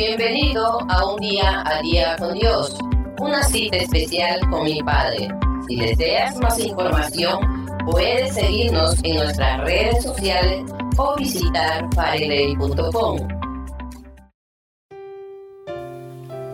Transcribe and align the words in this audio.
Bienvenido 0.00 0.78
a 0.88 1.12
un 1.12 1.20
día 1.20 1.62
a 1.66 1.82
día 1.82 2.16
con 2.16 2.32
Dios, 2.32 2.74
una 3.18 3.42
cita 3.42 3.76
especial 3.76 4.40
con 4.48 4.64
mi 4.64 4.82
Padre. 4.82 5.28
Si 5.68 5.76
deseas 5.76 6.38
más 6.38 6.58
información, 6.58 7.66
puedes 7.84 8.32
seguirnos 8.32 8.94
en 9.04 9.16
nuestras 9.16 9.60
redes 9.60 10.02
sociales 10.02 10.64
o 10.96 11.16
visitar 11.16 11.86
fareley.com. 11.94 13.28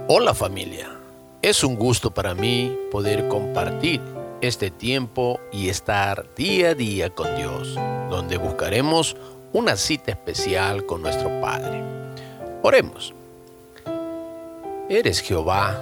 Hola 0.08 0.34
familia, 0.34 0.88
es 1.40 1.62
un 1.62 1.76
gusto 1.76 2.12
para 2.12 2.34
mí 2.34 2.76
poder 2.90 3.28
compartir 3.28 4.00
este 4.40 4.72
tiempo 4.72 5.38
y 5.52 5.68
estar 5.68 6.34
día 6.34 6.70
a 6.70 6.74
día 6.74 7.10
con 7.10 7.32
Dios, 7.36 7.76
donde 8.10 8.38
buscaremos 8.38 9.16
una 9.52 9.76
cita 9.76 10.10
especial 10.10 10.84
con 10.84 11.00
nuestro 11.00 11.28
Padre. 11.40 11.84
Oremos. 12.64 13.14
Eres 14.88 15.20
Jehová, 15.20 15.76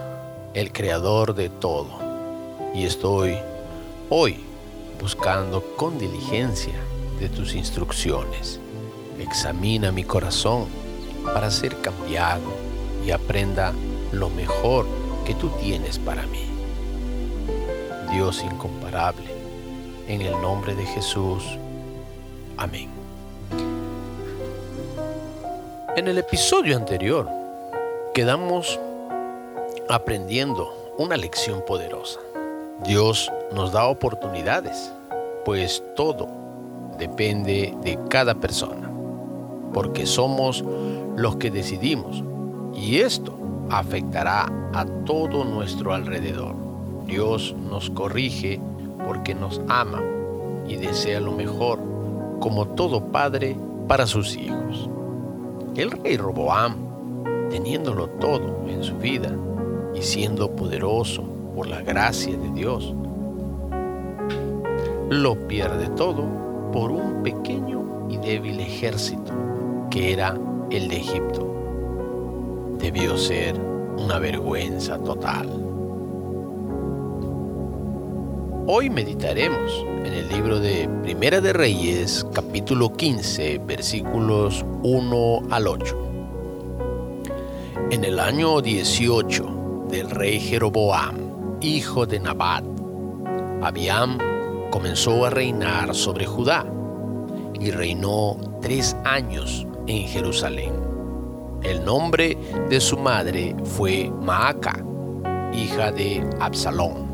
el 0.54 0.72
creador 0.72 1.34
de 1.34 1.50
todo, 1.50 1.90
y 2.74 2.86
estoy 2.86 3.36
hoy 4.08 4.40
buscando 4.98 5.62
con 5.76 5.98
diligencia 5.98 6.72
de 7.20 7.28
tus 7.28 7.54
instrucciones. 7.54 8.58
Examina 9.18 9.92
mi 9.92 10.04
corazón 10.04 10.68
para 11.22 11.50
ser 11.50 11.76
cambiado 11.82 12.50
y 13.06 13.10
aprenda 13.10 13.74
lo 14.10 14.30
mejor 14.30 14.86
que 15.26 15.34
tú 15.34 15.50
tienes 15.60 15.98
para 15.98 16.22
mí. 16.28 16.46
Dios 18.10 18.42
incomparable, 18.42 19.30
en 20.08 20.22
el 20.22 20.32
nombre 20.40 20.74
de 20.74 20.86
Jesús. 20.86 21.44
Amén. 22.56 22.88
En 25.94 26.08
el 26.08 26.16
episodio 26.16 26.74
anterior 26.74 27.28
quedamos 28.14 28.80
aprendiendo 29.88 30.94
una 30.98 31.16
lección 31.16 31.62
poderosa. 31.66 32.20
Dios 32.84 33.30
nos 33.52 33.72
da 33.72 33.86
oportunidades, 33.86 34.92
pues 35.44 35.82
todo 35.94 36.28
depende 36.98 37.74
de 37.82 37.98
cada 38.08 38.34
persona, 38.34 38.90
porque 39.72 40.06
somos 40.06 40.64
los 41.16 41.36
que 41.36 41.50
decidimos 41.50 42.22
y 42.74 42.98
esto 42.98 43.36
afectará 43.70 44.50
a 44.72 44.84
todo 45.04 45.44
nuestro 45.44 45.92
alrededor. 45.94 46.54
Dios 47.06 47.54
nos 47.70 47.90
corrige 47.90 48.60
porque 49.06 49.34
nos 49.34 49.60
ama 49.68 50.02
y 50.66 50.76
desea 50.76 51.20
lo 51.20 51.32
mejor, 51.32 51.78
como 52.40 52.66
todo 52.68 53.04
padre 53.12 53.56
para 53.86 54.06
sus 54.06 54.36
hijos. 54.36 54.88
El 55.76 55.90
rey 55.90 56.16
Roboam, 56.16 56.76
teniéndolo 57.50 58.08
todo 58.08 58.64
en 58.68 58.82
su 58.82 58.96
vida, 58.96 59.30
y 59.94 60.02
siendo 60.02 60.54
poderoso 60.54 61.22
por 61.54 61.66
la 61.66 61.82
gracia 61.82 62.36
de 62.36 62.50
Dios, 62.52 62.94
lo 65.10 65.46
pierde 65.46 65.88
todo 65.96 66.24
por 66.72 66.90
un 66.90 67.22
pequeño 67.22 68.08
y 68.10 68.16
débil 68.16 68.60
ejército 68.60 69.32
que 69.90 70.12
era 70.12 70.36
el 70.70 70.88
de 70.88 70.96
Egipto. 70.96 71.54
Debió 72.78 73.16
ser 73.16 73.54
una 73.96 74.18
vergüenza 74.18 74.98
total. 74.98 75.48
Hoy 78.66 78.88
meditaremos 78.88 79.84
en 80.04 80.12
el 80.12 80.28
libro 80.28 80.58
de 80.58 80.88
Primera 81.02 81.40
de 81.40 81.52
Reyes, 81.52 82.26
capítulo 82.32 82.92
15, 82.92 83.58
versículos 83.58 84.64
1 84.82 85.42
al 85.50 85.68
8. 85.68 85.98
En 87.90 88.04
el 88.04 88.18
año 88.18 88.60
18 88.62 89.53
del 89.94 90.10
rey 90.10 90.40
Jeroboam, 90.40 91.14
hijo 91.60 92.04
de 92.04 92.18
Nabat. 92.18 92.64
Abiam 93.62 94.18
comenzó 94.72 95.24
a 95.24 95.30
reinar 95.30 95.94
sobre 95.94 96.26
Judá 96.26 96.66
y 97.60 97.70
reinó 97.70 98.36
tres 98.60 98.96
años 99.04 99.64
en 99.86 100.08
Jerusalén. 100.08 100.72
El 101.62 101.84
nombre 101.84 102.36
de 102.68 102.80
su 102.80 102.96
madre 102.96 103.54
fue 103.62 104.10
Maaca, 104.20 104.84
hija 105.52 105.92
de 105.92 106.28
Absalón. 106.40 107.06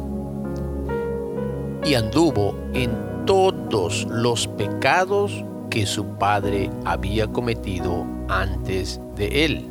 Y 1.85 1.97
anduvo 1.97 2.55
en 2.73 2.97
todos 3.27 4.07
los 4.09 4.47
pecados 4.47 5.45
que 5.69 5.85
su 5.85 6.07
padre 6.17 6.71
había 6.87 7.27
cometido 7.27 8.07
antes 8.31 8.99
de 9.17 9.45
él. 9.45 9.67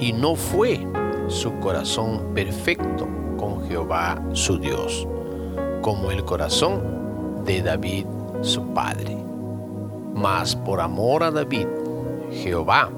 Y 0.00 0.12
no 0.12 0.34
fue 0.34 0.84
su 1.28 1.52
corazón 1.60 2.32
perfecto 2.34 3.06
con 3.36 3.68
Jehová 3.68 4.22
su 4.32 4.58
Dios, 4.58 5.06
como 5.82 6.10
el 6.10 6.24
corazón 6.24 7.44
de 7.44 7.62
David 7.62 8.06
su 8.40 8.62
padre. 8.72 9.16
Mas 10.14 10.56
por 10.56 10.80
amor 10.80 11.22
a 11.22 11.30
David, 11.30 11.66
Jehová 12.30 12.90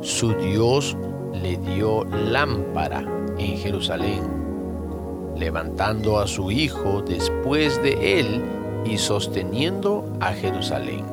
su 0.00 0.32
Dios 0.34 0.96
le 1.32 1.56
dio 1.58 2.04
lámpara 2.04 3.04
en 3.38 3.58
Jerusalén, 3.58 4.22
levantando 5.36 6.18
a 6.18 6.26
su 6.26 6.50
hijo 6.50 7.02
después 7.02 7.80
de 7.82 8.18
él 8.18 8.42
y 8.84 8.96
sosteniendo 8.96 10.04
a 10.20 10.32
Jerusalén, 10.32 11.04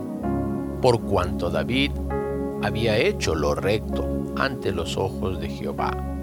por 0.81 1.01
cuanto 1.01 1.49
David 1.49 1.91
había 2.63 2.97
hecho 2.97 3.35
lo 3.35 3.55
recto 3.55 4.07
ante 4.37 4.71
los 4.71 4.97
ojos 4.97 5.39
de 5.39 5.49
Jehová 5.49 6.14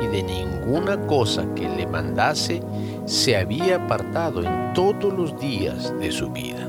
y 0.00 0.06
de 0.06 0.22
ninguna 0.22 0.98
cosa 1.06 1.46
que 1.54 1.68
le 1.68 1.86
mandase 1.86 2.62
se 3.04 3.36
había 3.36 3.76
apartado 3.76 4.42
en 4.42 4.72
todos 4.72 5.12
los 5.12 5.38
días 5.38 5.92
de 5.98 6.10
su 6.10 6.30
vida, 6.30 6.68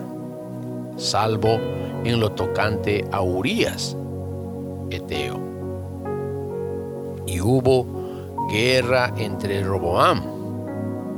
salvo 0.98 1.58
en 2.04 2.20
lo 2.20 2.32
tocante 2.32 3.06
a 3.12 3.22
Urías, 3.22 3.96
Eteo. 4.90 5.40
Y 7.26 7.40
hubo 7.40 7.86
guerra 8.52 9.14
entre 9.18 9.64
Roboam 9.64 10.22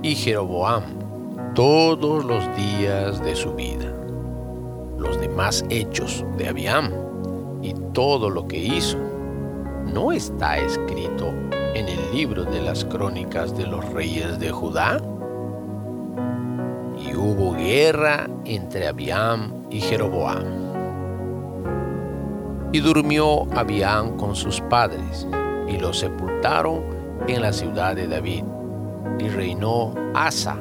y 0.03 0.15
Jeroboam 0.15 0.83
todos 1.55 2.25
los 2.25 2.43
días 2.55 3.23
de 3.23 3.35
su 3.35 3.53
vida. 3.53 3.91
Los 4.97 5.19
demás 5.19 5.65
hechos 5.69 6.23
de 6.37 6.49
Abiam 6.49 6.91
y 7.61 7.73
todo 7.93 8.29
lo 8.29 8.47
que 8.47 8.57
hizo 8.57 8.97
no 9.91 10.11
está 10.11 10.57
escrito 10.57 11.33
en 11.73 11.87
el 11.87 12.11
libro 12.13 12.43
de 12.43 12.61
las 12.61 12.85
crónicas 12.85 13.55
de 13.57 13.65
los 13.65 13.83
reyes 13.93 14.39
de 14.39 14.51
Judá? 14.51 14.97
Y 16.97 17.15
hubo 17.15 17.53
guerra 17.53 18.29
entre 18.45 18.87
Abiam 18.87 19.65
y 19.69 19.81
Jeroboam. 19.81 20.43
Y 22.71 22.79
durmió 22.79 23.43
Abiam 23.55 24.17
con 24.17 24.35
sus 24.35 24.61
padres, 24.61 25.27
y 25.67 25.77
lo 25.77 25.93
sepultaron 25.93 26.83
en 27.27 27.41
la 27.41 27.53
ciudad 27.53 27.95
de 27.95 28.07
David, 28.07 28.43
y 29.19 29.29
reinó 29.29 29.93
Asa, 30.13 30.57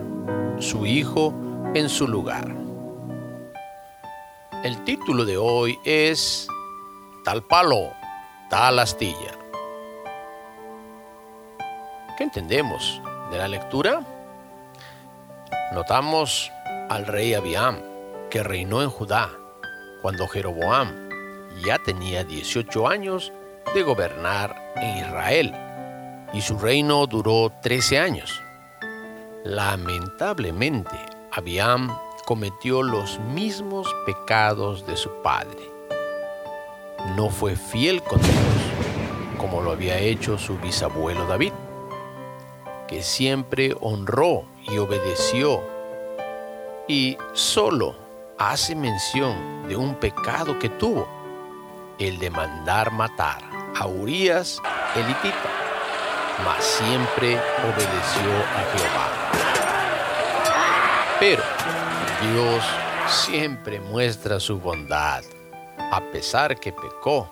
su 0.59 0.87
hijo, 0.87 1.35
en 1.75 1.89
su 1.89 2.07
lugar. 2.07 2.55
El 4.63 4.83
título 4.85 5.25
de 5.25 5.37
hoy 5.37 5.79
es 5.85 6.47
Tal 7.25 7.43
palo, 7.43 7.91
tal 8.49 8.79
astilla. 8.79 9.42
¿Qué 12.17 12.25
entendemos 12.25 13.01
de 13.31 13.39
la 13.39 13.49
lectura? 13.49 14.01
Notamos 15.73 16.53
al 16.91 17.07
rey 17.07 17.33
Abiam, 17.33 17.81
que 18.31 18.43
reinó 18.43 18.83
en 18.83 18.91
Judá, 18.91 19.31
cuando 20.03 20.29
Jeroboam 20.29 21.09
ya 21.65 21.79
tenía 21.79 22.23
18 22.23 22.87
años 22.87 23.33
de 23.75 23.83
gobernar 23.83 24.73
en 24.77 24.99
Israel, 24.99 25.55
y 26.35 26.43
su 26.43 26.59
reino 26.59 27.07
duró 27.07 27.51
13 27.63 27.99
años. 27.99 28.43
Lamentablemente, 29.45 30.97
Abiam 31.31 31.97
cometió 32.27 32.83
los 32.83 33.19
mismos 33.21 33.89
pecados 34.05 34.87
de 34.87 34.99
su 34.99 35.11
padre. 35.23 35.71
No 37.17 37.31
fue 37.31 37.57
fiel 37.57 38.03
con 38.03 38.21
Dios, 38.21 39.39
como 39.39 39.63
lo 39.63 39.73
había 39.73 39.99
hecho 39.99 40.37
su 40.37 40.59
bisabuelo 40.59 41.27
David 41.27 41.53
que 42.93 43.03
siempre 43.03 43.75
honró 43.81 44.45
y 44.65 44.77
obedeció 44.77 45.63
y 46.87 47.17
solo 47.33 47.97
hace 48.37 48.75
mención 48.75 49.67
de 49.67 49.77
un 49.77 49.95
pecado 49.95 50.59
que 50.59 50.69
tuvo, 50.69 51.09
el 51.99 52.19
de 52.19 52.29
mandar 52.29 52.93
matar 52.93 53.41
a 53.81 53.87
Urias 53.87 54.61
elitita, 54.95 55.51
mas 56.45 56.63
siempre 56.63 57.41
obedeció 57.65 58.31
a 58.57 58.63
Jehová. 58.77 59.09
Pero 61.19 61.43
Dios 62.31 62.63
siempre 63.07 63.81
muestra 63.81 64.39
su 64.39 64.61
bondad, 64.61 65.25
a 65.79 66.01
pesar 66.13 66.61
que 66.61 66.75
pecó, 66.75 67.27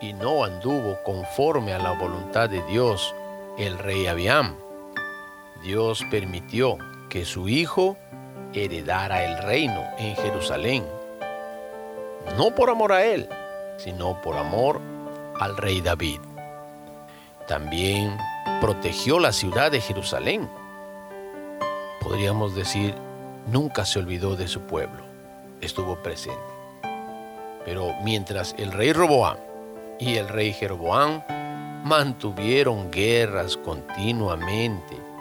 y 0.00 0.12
no 0.12 0.42
anduvo 0.42 0.98
conforme 1.04 1.72
a 1.72 1.78
la 1.78 1.92
voluntad 1.92 2.50
de 2.50 2.62
Dios 2.62 3.14
el 3.58 3.78
rey 3.78 4.08
Abiam, 4.08 4.56
Dios 5.62 6.04
permitió 6.10 6.76
que 7.08 7.24
su 7.24 7.48
hijo 7.48 7.96
heredara 8.52 9.24
el 9.24 9.42
reino 9.42 9.84
en 9.98 10.16
Jerusalén, 10.16 10.84
no 12.36 12.54
por 12.54 12.68
amor 12.70 12.92
a 12.92 13.04
él, 13.04 13.28
sino 13.76 14.20
por 14.22 14.36
amor 14.36 14.80
al 15.38 15.56
rey 15.56 15.80
David. 15.80 16.20
También 17.46 18.16
protegió 18.60 19.18
la 19.18 19.32
ciudad 19.32 19.70
de 19.70 19.80
Jerusalén. 19.80 20.48
Podríamos 22.00 22.54
decir, 22.54 22.94
nunca 23.46 23.84
se 23.84 23.98
olvidó 23.98 24.36
de 24.36 24.48
su 24.48 24.62
pueblo, 24.62 25.04
estuvo 25.60 25.96
presente. 26.02 26.40
Pero 27.64 27.94
mientras 28.02 28.54
el 28.58 28.72
rey 28.72 28.92
Roboam 28.92 29.36
y 30.00 30.16
el 30.16 30.28
rey 30.28 30.52
Jeroboam 30.52 31.22
mantuvieron 31.84 32.90
guerras 32.90 33.56
continuamente, 33.56 35.11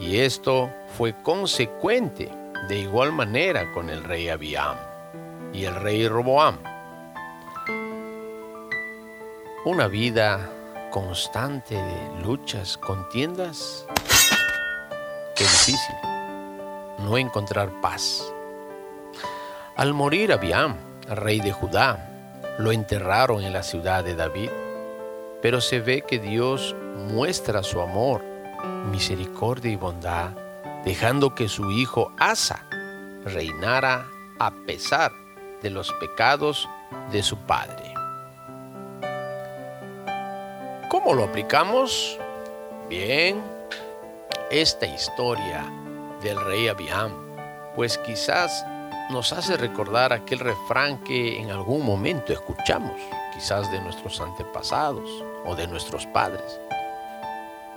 y 0.00 0.20
esto 0.20 0.70
fue 0.96 1.14
consecuente 1.22 2.32
de 2.68 2.78
igual 2.78 3.12
manera 3.12 3.70
con 3.72 3.90
el 3.90 4.02
rey 4.02 4.28
Abiam 4.28 4.76
y 5.52 5.64
el 5.64 5.74
rey 5.74 6.08
Roboam. 6.08 6.58
Una 9.66 9.88
vida 9.88 10.50
constante 10.90 11.74
de 11.74 12.22
luchas, 12.22 12.78
contiendas. 12.78 13.86
Qué 15.36 15.44
difícil 15.44 15.96
no 17.00 17.18
encontrar 17.18 17.70
paz. 17.82 18.32
Al 19.76 19.92
morir 19.92 20.32
Abiam, 20.32 20.76
rey 21.08 21.40
de 21.40 21.52
Judá, 21.52 22.10
lo 22.58 22.72
enterraron 22.72 23.42
en 23.42 23.52
la 23.52 23.62
ciudad 23.62 24.02
de 24.02 24.14
David, 24.14 24.50
pero 25.42 25.60
se 25.60 25.80
ve 25.80 26.02
que 26.02 26.18
Dios 26.18 26.74
muestra 26.96 27.62
su 27.62 27.80
amor, 27.80 28.29
misericordia 28.90 29.70
y 29.70 29.76
bondad, 29.76 30.30
dejando 30.84 31.34
que 31.34 31.48
su 31.48 31.70
hijo 31.70 32.12
Asa 32.18 32.66
reinara 33.24 34.06
a 34.38 34.50
pesar 34.66 35.12
de 35.62 35.70
los 35.70 35.92
pecados 35.94 36.68
de 37.12 37.22
su 37.22 37.36
padre. 37.38 37.94
¿Cómo 40.88 41.14
lo 41.14 41.24
aplicamos? 41.24 42.18
Bien, 42.88 43.42
esta 44.50 44.86
historia 44.86 45.64
del 46.22 46.40
rey 46.44 46.68
Abiam, 46.68 47.12
pues 47.76 47.98
quizás 47.98 48.64
nos 49.10 49.32
hace 49.32 49.56
recordar 49.56 50.12
aquel 50.12 50.38
refrán 50.38 50.98
que 51.04 51.40
en 51.40 51.50
algún 51.50 51.84
momento 51.84 52.32
escuchamos, 52.32 52.98
quizás 53.34 53.70
de 53.70 53.80
nuestros 53.80 54.20
antepasados 54.20 55.08
o 55.44 55.54
de 55.54 55.66
nuestros 55.66 56.06
padres. 56.06 56.60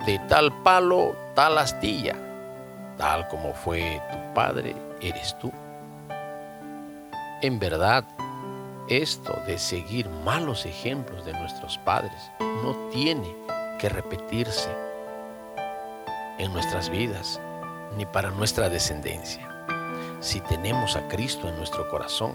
De 0.06 0.18
tal 0.28 0.52
palo, 0.62 1.16
tal 1.34 1.56
astilla, 1.56 2.14
tal 2.98 3.26
como 3.28 3.54
fue 3.54 4.02
tu 4.10 4.34
padre, 4.34 4.76
eres 5.00 5.36
tú. 5.38 5.50
En 7.40 7.58
verdad, 7.58 8.04
esto 8.88 9.32
de 9.46 9.58
seguir 9.58 10.08
malos 10.08 10.66
ejemplos 10.66 11.24
de 11.24 11.32
nuestros 11.32 11.78
padres 11.78 12.30
no 12.38 12.74
tiene 12.90 13.34
que 13.78 13.88
repetirse 13.88 14.68
en 16.38 16.52
nuestras 16.52 16.90
vidas 16.90 17.40
ni 17.96 18.04
para 18.04 18.30
nuestra 18.30 18.68
descendencia 18.68 19.48
si 20.20 20.40
tenemos 20.40 20.96
a 20.96 21.06
Cristo 21.08 21.48
en 21.48 21.56
nuestro 21.56 21.88
corazón. 21.88 22.34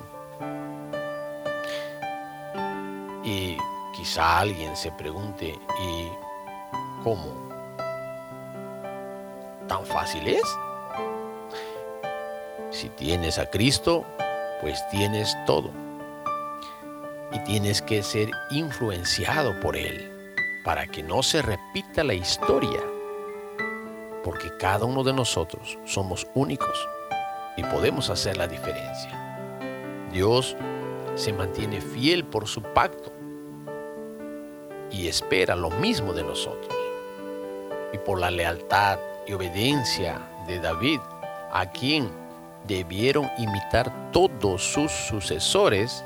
Y 3.24 3.58
quizá 3.96 4.40
alguien 4.40 4.76
se 4.76 4.92
pregunte, 4.92 5.60
¿y 5.82 6.10
cómo? 7.04 7.59
¿Tan 9.70 9.86
fácil 9.86 10.28
es? 10.28 10.42
Si 12.72 12.90
tienes 12.90 13.38
a 13.38 13.46
Cristo, 13.46 14.04
pues 14.62 14.84
tienes 14.90 15.38
todo. 15.46 15.70
Y 17.32 17.40
tienes 17.44 17.84
que 17.84 18.02
ser 18.02 18.32
influenciado 18.50 19.60
por 19.60 19.78
Él 19.78 20.36
para 20.66 20.88
que 20.88 21.04
no 21.04 21.22
se 21.22 21.44
repita 21.44 22.04
la 22.04 22.16
historia. 22.16 22.80
Porque 24.24 24.50
cada 24.58 24.86
uno 24.86 25.04
de 25.04 25.14
nosotros 25.14 25.78
somos 25.86 26.26
únicos 26.34 26.88
y 27.56 27.64
podemos 27.64 28.10
hacer 28.10 28.38
la 28.38 28.48
diferencia. 28.48 30.10
Dios 30.12 30.58
se 31.14 31.32
mantiene 31.32 31.80
fiel 31.80 32.26
por 32.26 32.48
su 32.48 32.64
pacto 32.64 33.12
y 34.90 35.08
espera 35.08 35.56
lo 35.56 35.70
mismo 35.70 36.14
de 36.14 36.24
nosotros. 36.24 36.76
Y 37.94 38.00
por 38.00 38.20
la 38.20 38.32
lealtad 38.32 38.98
y 39.28 39.34
obediencia 39.34 40.22
de 40.48 40.60
David, 40.60 41.00
a 41.52 41.66
quien 41.66 42.10
debieron 42.68 43.30
imitar 43.38 44.12
todos 44.12 44.64
sus 44.64 44.92
sucesores, 44.92 46.04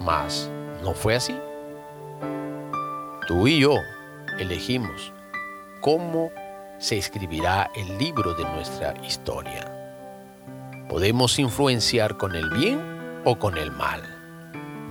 mas 0.00 0.50
no 0.82 0.94
fue 0.94 1.16
así. 1.16 1.38
Tú 3.26 3.46
y 3.46 3.60
yo 3.60 3.74
elegimos 4.38 5.12
cómo 5.80 6.30
se 6.78 6.96
escribirá 6.96 7.70
el 7.74 7.98
libro 7.98 8.34
de 8.34 8.44
nuestra 8.44 8.94
historia. 9.04 9.74
Podemos 10.88 11.38
influenciar 11.38 12.16
con 12.16 12.34
el 12.34 12.48
bien 12.50 12.80
o 13.24 13.38
con 13.38 13.58
el 13.58 13.70
mal. 13.70 14.02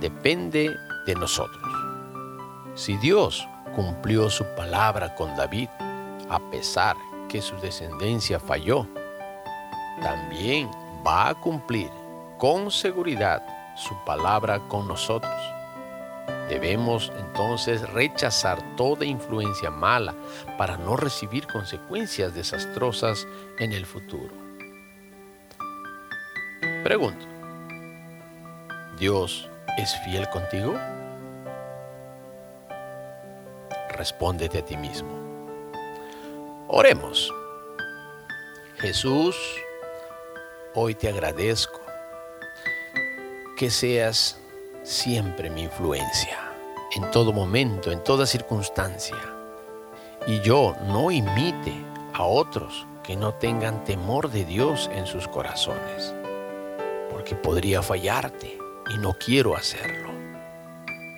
Depende 0.00 0.76
de 1.06 1.14
nosotros. 1.14 1.62
Si 2.74 2.96
Dios 2.98 3.48
cumplió 3.74 4.30
su 4.30 4.44
palabra 4.54 5.14
con 5.14 5.34
David, 5.34 5.68
a 6.28 6.38
pesar 6.50 6.96
que 7.28 7.42
su 7.42 7.56
descendencia 7.56 8.38
falló, 8.38 8.86
también 10.02 10.70
va 11.06 11.30
a 11.30 11.34
cumplir 11.34 11.90
con 12.38 12.70
seguridad 12.70 13.42
su 13.76 13.94
palabra 14.04 14.60
con 14.68 14.88
nosotros. 14.88 15.34
Debemos 16.48 17.12
entonces 17.18 17.88
rechazar 17.90 18.58
toda 18.76 19.04
influencia 19.04 19.70
mala 19.70 20.14
para 20.56 20.76
no 20.78 20.96
recibir 20.96 21.46
consecuencias 21.46 22.34
desastrosas 22.34 23.26
en 23.58 23.72
el 23.72 23.84
futuro. 23.84 24.34
Pregunto, 26.82 27.26
¿Dios 28.98 29.48
es 29.76 29.94
fiel 30.04 30.28
contigo? 30.30 30.74
Respóndete 33.90 34.58
a 34.58 34.64
ti 34.64 34.76
mismo. 34.76 35.27
Oremos. 36.70 37.32
Jesús, 38.76 39.34
hoy 40.74 40.94
te 40.94 41.08
agradezco 41.08 41.80
que 43.56 43.70
seas 43.70 44.38
siempre 44.82 45.48
mi 45.48 45.62
influencia, 45.62 46.36
en 46.94 47.10
todo 47.10 47.32
momento, 47.32 47.90
en 47.90 48.04
toda 48.04 48.26
circunstancia. 48.26 49.16
Y 50.26 50.40
yo 50.42 50.76
no 50.88 51.10
imite 51.10 51.72
a 52.12 52.24
otros 52.24 52.86
que 53.02 53.16
no 53.16 53.32
tengan 53.32 53.82
temor 53.84 54.30
de 54.30 54.44
Dios 54.44 54.90
en 54.92 55.06
sus 55.06 55.26
corazones, 55.26 56.14
porque 57.10 57.34
podría 57.34 57.80
fallarte 57.80 58.58
y 58.94 58.98
no 58.98 59.14
quiero 59.14 59.56
hacerlo. 59.56 60.10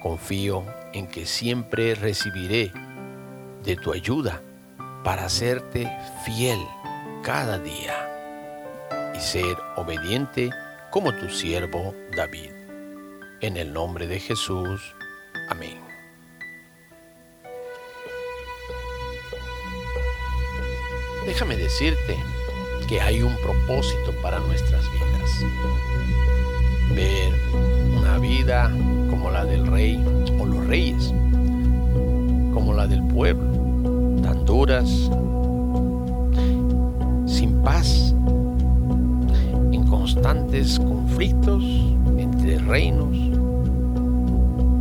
Confío 0.00 0.64
en 0.92 1.08
que 1.08 1.26
siempre 1.26 1.96
recibiré 1.96 2.70
de 3.64 3.74
tu 3.74 3.92
ayuda 3.92 4.42
para 5.04 5.24
hacerte 5.24 5.90
fiel 6.24 6.58
cada 7.22 7.58
día 7.58 7.94
y 9.14 9.20
ser 9.20 9.56
obediente 9.76 10.50
como 10.90 11.14
tu 11.14 11.28
siervo 11.28 11.94
David. 12.16 12.50
En 13.40 13.56
el 13.56 13.72
nombre 13.72 14.06
de 14.06 14.20
Jesús. 14.20 14.94
Amén. 15.48 15.78
Déjame 21.26 21.56
decirte 21.56 22.16
que 22.88 23.00
hay 23.00 23.22
un 23.22 23.34
propósito 23.36 24.12
para 24.20 24.40
nuestras 24.40 24.84
vidas. 24.92 25.30
Ver 26.94 27.32
una 27.96 28.18
vida 28.18 28.70
como 29.08 29.30
la 29.30 29.44
del 29.44 29.66
rey 29.66 30.04
o 30.38 30.44
los 30.44 30.66
reyes, 30.66 31.14
como 32.52 32.72
la 32.74 32.86
del 32.86 33.06
pueblo, 33.06 33.59
sin 37.24 37.62
paz, 37.64 38.14
en 39.72 39.86
constantes 39.88 40.78
conflictos 40.78 41.64
entre 42.18 42.58
reinos, 42.58 43.16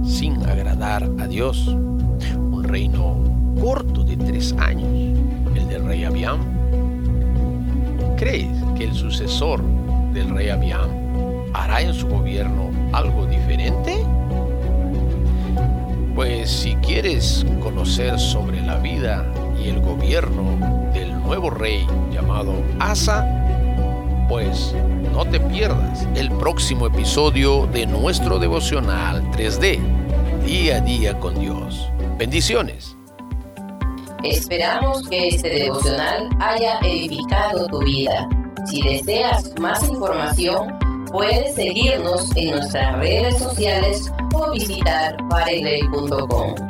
sin 0.05 0.43
agradar 0.45 1.09
a 1.19 1.27
Dios. 1.27 1.67
Un 1.67 2.62
reino 2.65 3.24
corto 3.62 4.03
de 4.03 4.17
tres 4.17 4.53
años, 4.59 5.17
el 5.55 5.69
del 5.69 5.86
rey 5.86 6.03
Abiam. 6.03 6.39
¿Crees 8.17 8.50
que 8.77 8.83
el 8.83 8.93
sucesor 8.93 9.63
del 10.13 10.29
rey 10.29 10.50
Abiam 10.50 10.89
hará 11.53 11.81
en 11.81 11.93
su 11.93 12.05
gobierno 12.09 12.69
algo 12.91 13.25
diferente? 13.27 14.03
si 16.50 16.75
quieres 16.77 17.45
conocer 17.62 18.19
sobre 18.19 18.59
la 18.62 18.77
vida 18.77 19.24
y 19.63 19.70
el 19.70 19.80
gobierno 19.82 20.92
del 20.94 21.13
nuevo 21.22 21.50
rey 21.50 21.86
llamado 22.12 22.54
Asa, 22.80 23.25
pues 24.28 24.74
no 25.13 25.25
te 25.25 25.39
pierdas 25.39 26.08
el 26.16 26.32
próximo 26.32 26.88
episodio 26.88 27.68
de 27.68 27.86
nuestro 27.86 28.39
devocional 28.39 29.24
3D, 29.32 29.80
día 30.46 30.78
a 30.78 30.82
día 30.82 31.20
con 31.20 31.39
Dios. 31.39 31.89
Bendiciones. 32.18 32.96
Esperamos 34.24 35.08
que 35.08 35.30
este 35.30 35.50
devocional 35.50 36.30
haya 36.39 36.80
edificado 36.82 37.68
tu 37.68 37.80
vida. 37.80 38.28
Si 38.66 38.82
deseas 38.82 39.54
más 39.60 39.88
información, 39.88 40.78
puedes 41.12 41.56
seguirnos 41.56 42.30
en 42.36 42.51
nuestras 42.51 43.00
redes 43.00 43.38
sociales 43.39 44.12
o 44.34 44.51
visitar 44.51 45.16
paregrey.com. 45.30 46.69